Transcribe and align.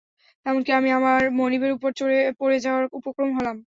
এমনকি 0.45 0.71
আমি 0.73 0.89
আমার 0.99 1.21
মনিবের 1.39 1.71
উপর 1.77 1.89
পড়ে 2.39 2.57
যাওয়ার 2.65 2.85
উপক্রম 2.99 3.29
হলাম। 3.37 3.57